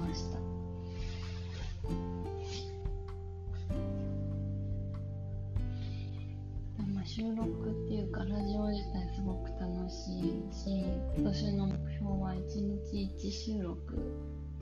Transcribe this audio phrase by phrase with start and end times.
[0.00, 0.40] ました。
[7.06, 10.84] 収録っていうかラジオ自体すごく楽しいし
[11.16, 12.38] 今年の目標は1
[12.92, 13.98] 日1収録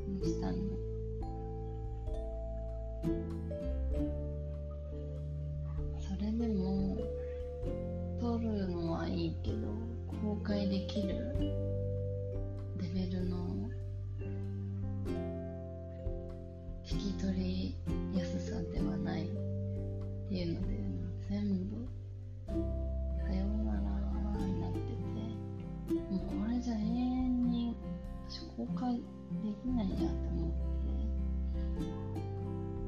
[0.08, 0.56] にしたの。
[6.00, 6.96] それでも
[8.18, 9.68] 撮るのはいいけど
[10.22, 11.36] 公開できる
[12.78, 13.57] レベルの
[29.76, 29.98] ないじゃん。
[29.98, 30.56] って思って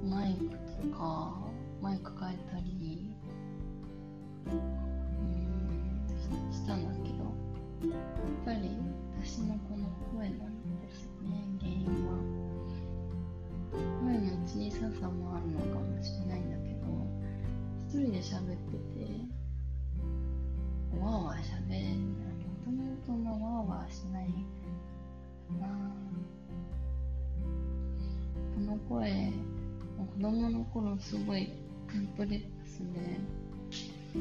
[0.08, 0.44] マイク
[0.90, 1.00] とか
[1.80, 3.14] マイク変えたり
[4.46, 4.52] うん。
[6.52, 6.84] したん。
[6.84, 7.24] だけど
[7.92, 7.98] やっ
[8.44, 8.68] ぱり
[9.22, 9.86] 私のこの
[10.16, 10.50] 声なん。
[10.80, 11.28] ですよね
[11.60, 12.08] 原因は
[14.02, 16.50] 声の小ささもあるのかもしれないん。
[16.50, 16.80] だけど
[17.86, 19.00] 一人で喋ってて
[30.72, 31.48] 頃すごい
[31.90, 34.20] コンプレックスで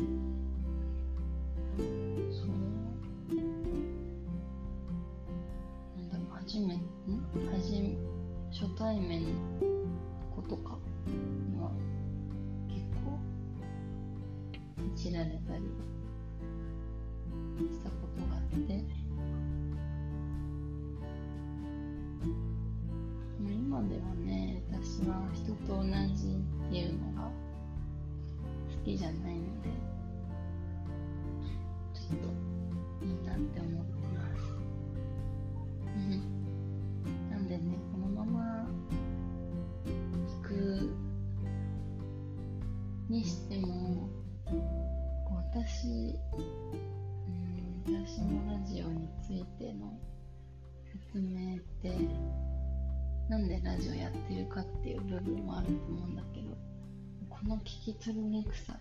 [55.10, 56.56] 部分もあると思うんだけど
[57.30, 58.80] この聞き取りにくさ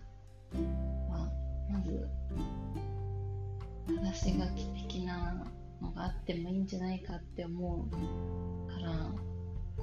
[1.09, 1.29] は
[1.71, 2.07] まず
[3.87, 5.45] 正し書き的な
[5.81, 8.91] のがあってもいいんじゃないかって思うから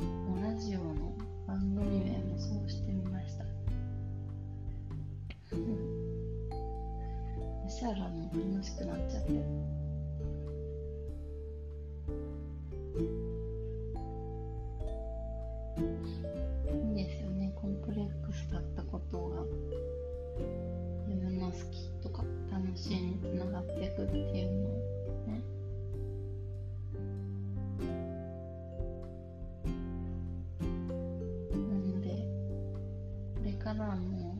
[0.00, 3.44] もうラジオの番組名もそうしてみました。
[5.50, 5.56] そ
[7.68, 9.32] したらもう楽しくなっちゃって。
[15.76, 16.15] いい
[19.10, 19.42] ことが
[21.06, 24.72] 自分の好きとか楽しいにつながっていくっていうのを
[25.26, 25.42] ね
[31.50, 32.08] なので
[33.34, 34.36] これからも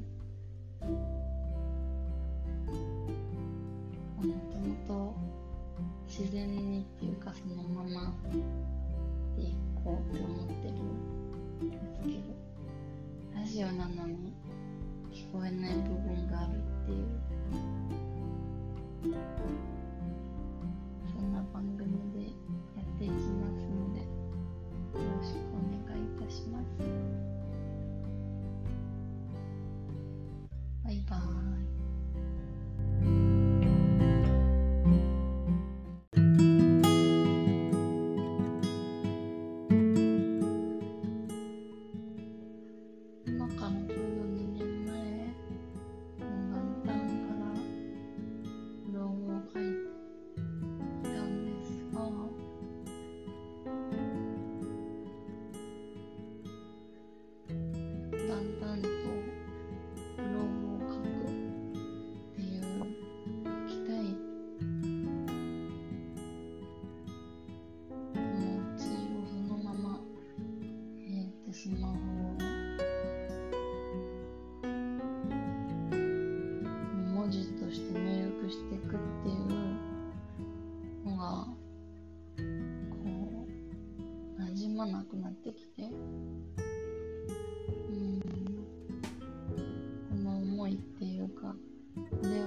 [4.16, 5.14] もともと
[6.08, 8.14] 自然にっていうかそのまま
[9.36, 9.54] でい
[9.84, 10.74] こうって思ってる
[11.66, 12.36] んですけど
[13.38, 14.25] ラジオなのに
[15.44, 17.06] えない部分があるっていう。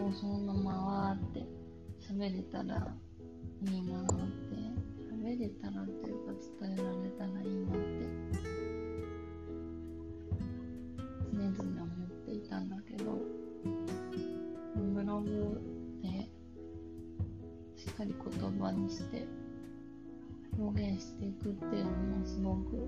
[0.09, 0.71] をそのまま
[1.07, 1.45] わーって
[2.00, 2.94] 喋れたら
[3.61, 4.89] いいなって。
[5.19, 8.07] 喋れたらっていうか伝えられたらいいなって
[11.33, 13.19] 常々思っていたんだけど
[14.75, 15.61] ブログ
[16.01, 16.29] で
[17.75, 19.27] しっかり言葉にして
[20.57, 22.88] 表現していくっていうのもすごく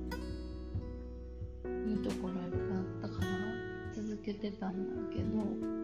[1.85, 3.31] いいところいっぱいあったから
[3.94, 5.81] 続けてたんだけど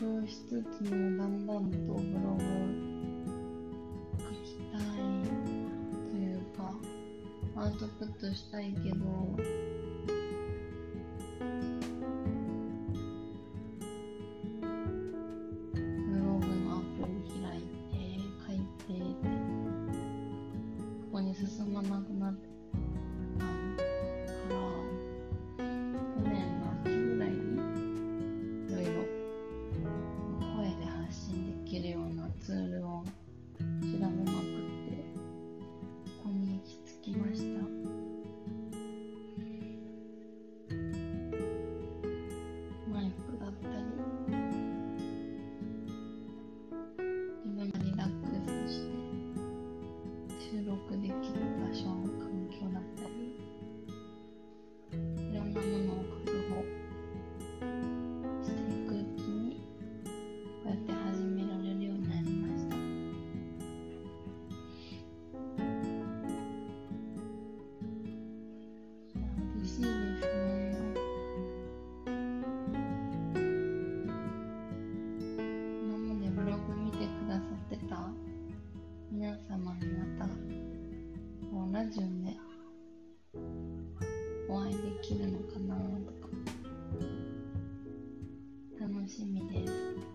[0.00, 2.00] 工夫しつつもだんだんとブロ
[2.34, 2.42] グ
[4.18, 4.80] 書きたい
[6.10, 6.72] というか
[7.54, 8.96] アウトプットしたいけど
[79.20, 79.86] 皆様に
[80.16, 80.30] また
[81.52, 82.34] こうラジオで
[84.48, 85.76] お会いできるのかな
[86.06, 86.28] とか
[88.80, 90.09] 楽しみです。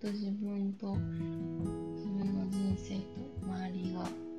[0.00, 3.02] と自分と自分の人生と
[3.44, 4.29] 周りが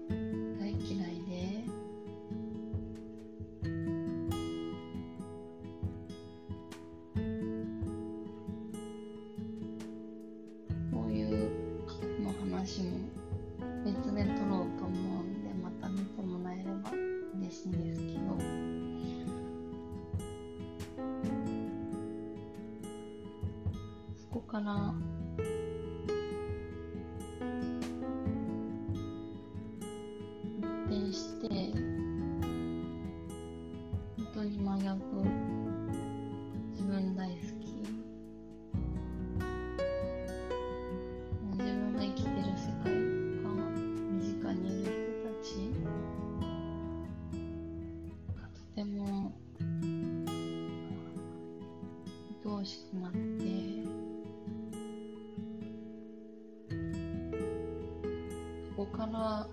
[59.21, 59.47] そこからが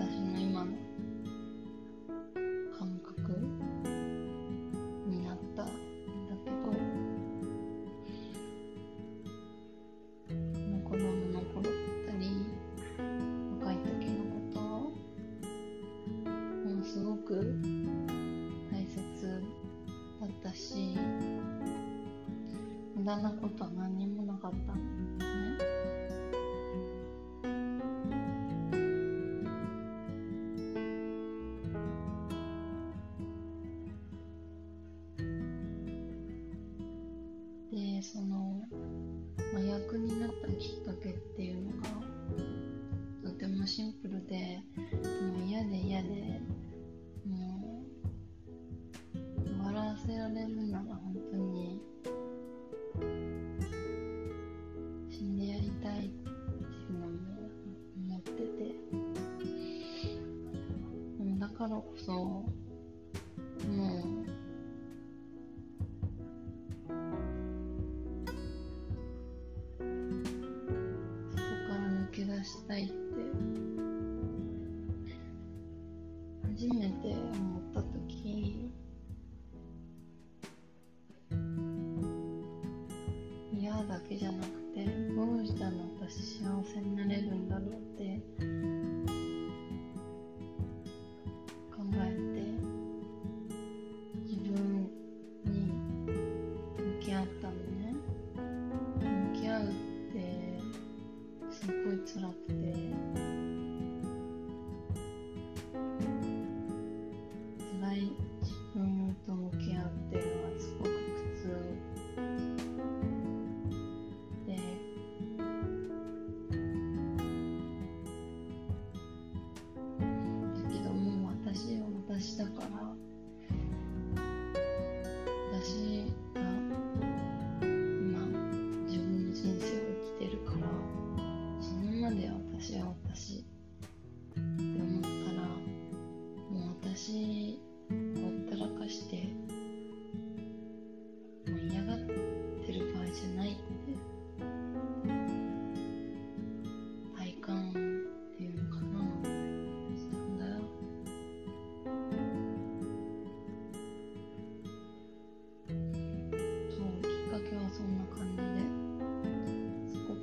[0.00, 0.72] 私の今の
[2.76, 3.32] 感覚
[5.06, 5.70] になったんだ
[6.44, 6.56] けど
[10.84, 11.72] 子供の頃だっ
[12.08, 12.24] たり
[13.60, 14.58] 若い時のこと
[16.68, 17.30] もうすごく
[18.72, 18.98] 大切
[20.20, 20.96] だったし
[22.96, 25.67] 無駄なことは何にもなかったんですね。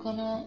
[0.06, 0.46] この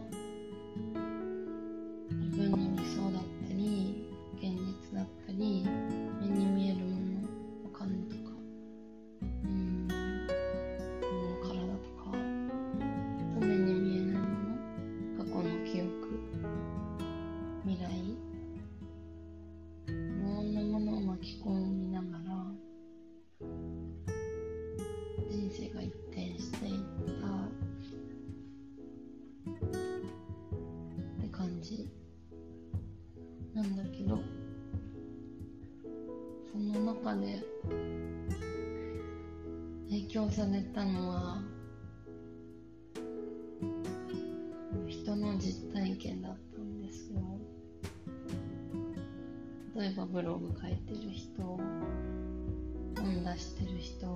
[49.89, 54.07] えばブログ書いてる人本出してる人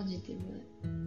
[0.00, 0.99] ポジティブ。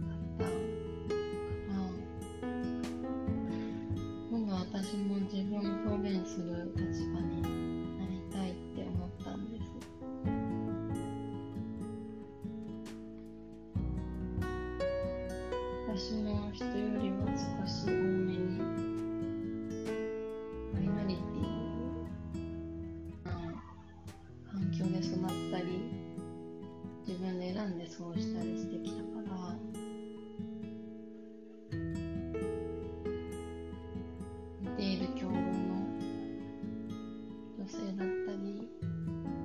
[37.64, 38.68] 女性だったり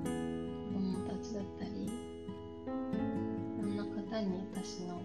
[0.04, 1.88] 子供たちだったりい
[3.62, 5.00] ろんな方に私の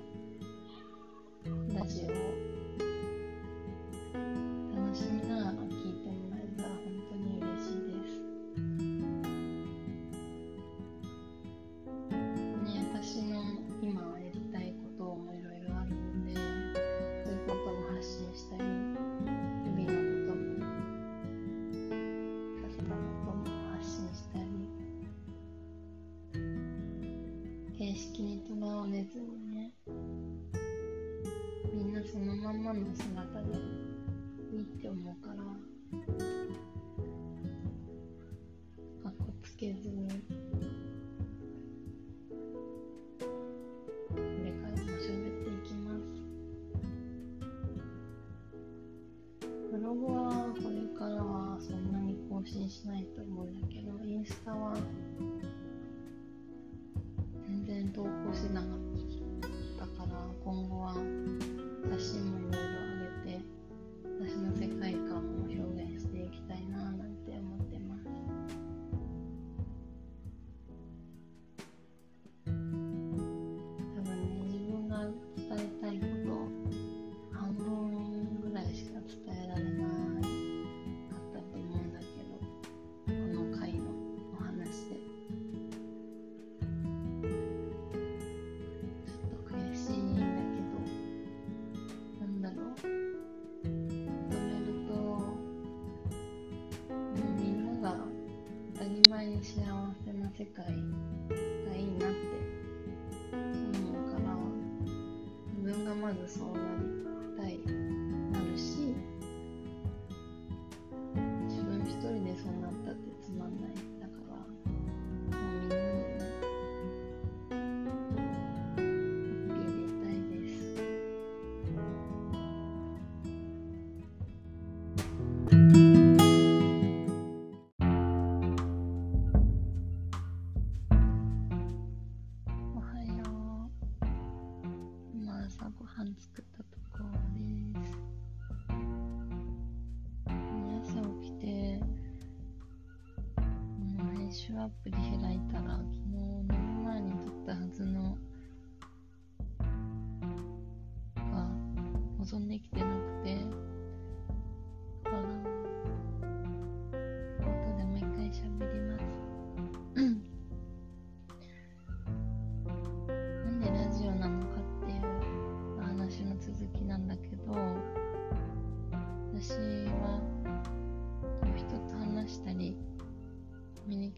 [144.66, 145.80] アプリ開いたら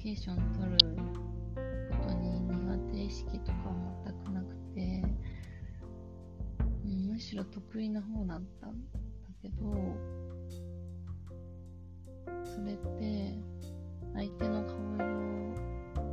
[0.02, 0.78] ケーション取る
[2.02, 5.18] ことに苦手意識とかは全くなくて、うん
[7.18, 9.00] むしろ得意な方だったんだ
[9.42, 9.56] けど
[12.46, 13.34] それって
[14.14, 15.54] 相手の顔色を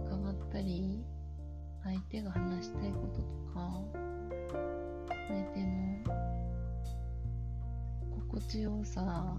[0.07, 1.05] 伺ったり
[1.83, 3.83] 相手が話したいこととか
[5.29, 5.69] 相手の
[8.11, 9.37] 心地よさ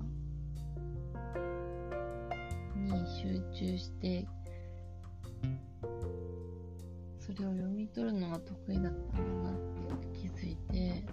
[3.26, 4.28] 集中して
[7.20, 11.04] それを読み取るのが得意だったんだなって気づいて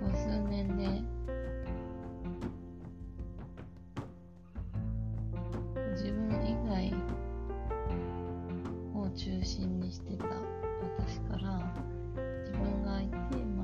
[0.00, 0.86] ここ数年で
[5.90, 6.94] 自分以外
[8.98, 10.24] を中心にしてた
[10.98, 11.74] 私から
[12.40, 13.61] 自分がいて周り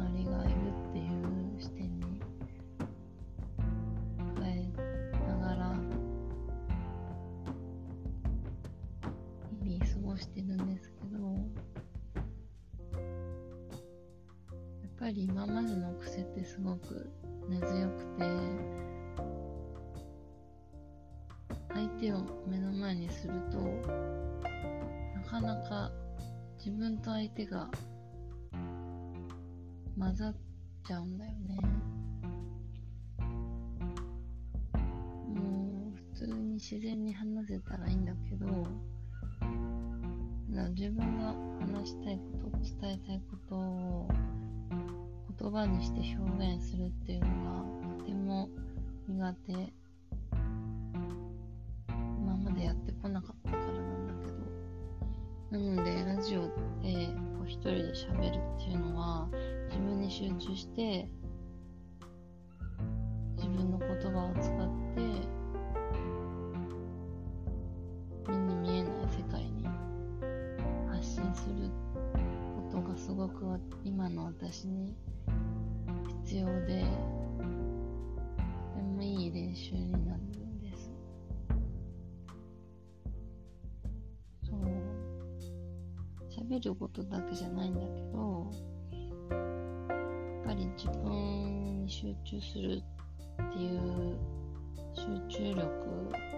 [27.39, 27.71] 手が
[29.97, 30.35] 混ざっ
[30.85, 31.61] ちゃうんだよね。
[35.29, 38.67] もう普通に自然に話せたらいいんだけど
[40.71, 44.09] 自分が話したいこと伝えたいことを
[45.39, 47.27] 言葉にして表現するっていうの
[47.87, 48.49] がとても
[49.07, 49.53] 苦手。
[51.93, 54.39] 今までやってこなかったからなんだけど。
[55.51, 56.55] なのでラジオでこ
[60.59, 61.09] して
[63.37, 64.67] 自分の言葉を使っ
[64.97, 65.01] て
[68.29, 69.65] 目に見えない世界に
[70.91, 71.71] 発信する
[72.57, 74.97] ことがすごく今の私に
[76.25, 76.85] 必要で
[78.75, 80.91] とてもいい練習になるんです。
[84.43, 84.61] そう。
[86.29, 88.51] 喋ることだけじゃないんだけど
[90.59, 92.83] り自分に集中する
[93.43, 94.17] っていう
[94.95, 96.38] 集中力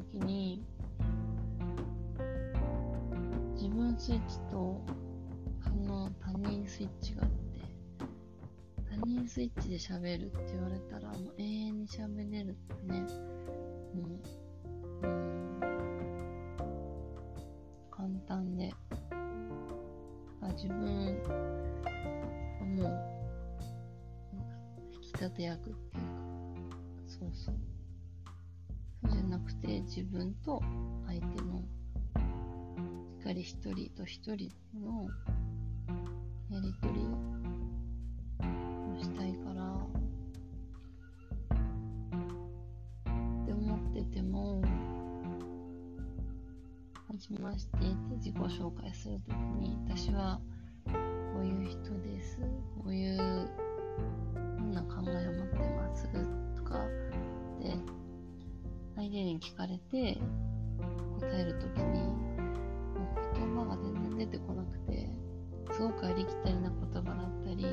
[0.00, 0.62] 話しするときに
[3.54, 4.80] 自分スイッチと
[5.62, 7.36] その他人スイッチがあって
[8.90, 13.00] 他人スイッチで喋るって言われたらもう永遠に喋れるってね
[13.94, 14.02] も
[15.02, 15.60] う、うん、
[17.90, 18.72] 簡単で
[20.42, 21.32] あ自分は
[22.64, 22.90] もう
[24.94, 26.10] 引き立て役っていうか
[27.06, 27.79] そうそう。
[29.94, 30.62] 自分と
[31.06, 31.62] 相手のし
[33.20, 35.08] っかり一人と一人の
[36.48, 37.00] やりとり
[38.40, 38.44] を
[39.02, 39.76] したいから
[43.42, 44.62] って思ってても
[47.20, 50.40] ちましてって自己紹介するときに、私は
[50.86, 50.92] こ
[51.42, 52.40] ういう人です。
[52.82, 53.50] こういう
[54.34, 55.59] こんな考えを持って
[59.10, 60.20] 相手に聞かれて
[61.18, 62.14] 答えるときに、も
[63.16, 65.10] う言葉が全然出てこなくて、
[65.72, 67.66] すごくありきたりな言葉だったり、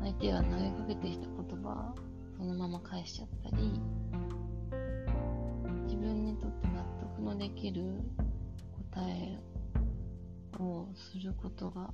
[0.00, 1.94] 相手が投げかけてきた言葉、
[2.36, 3.80] そのまま返しちゃったり、
[5.84, 7.84] 自分にとって納得のできる
[8.92, 9.38] 答え
[10.58, 11.88] をすることが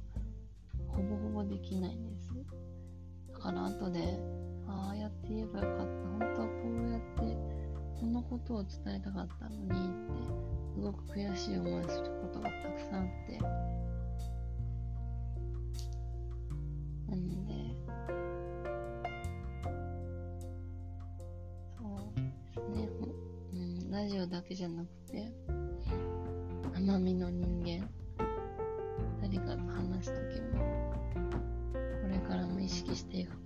[0.88, 2.30] ほぼほぼできないんです。
[3.34, 4.18] だから後で、
[4.66, 5.99] ああやって言えばよかった。
[8.20, 9.78] のことを伝えたかったのにって、
[10.74, 13.38] すごく悔しい思いすることがたくさんあって、
[17.08, 17.52] なんで、
[21.78, 22.88] そうですね、
[23.54, 25.32] うん、ラジオだけじゃなくて、
[26.74, 27.88] 奄美の人間、
[29.22, 30.58] 誰かと話すときも、
[32.02, 33.39] これからも意識していく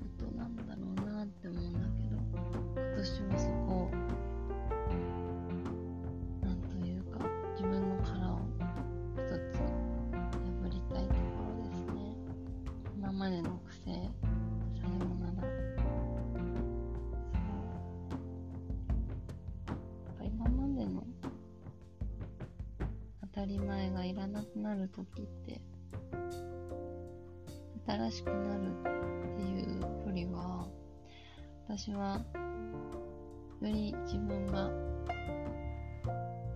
[23.44, 25.60] たり前がいらなくなるときって
[27.86, 30.66] 新しくなるっていうよりは
[31.68, 32.24] 私は
[33.60, 34.70] より自分が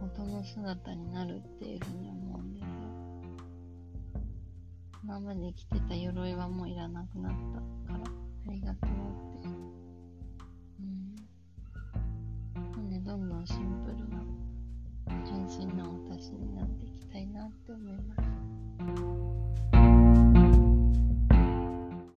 [0.00, 2.68] 元の姿になるっていうふうに思うんですよ。
[5.04, 7.77] 今まで着てた鎧はもういらなくなった。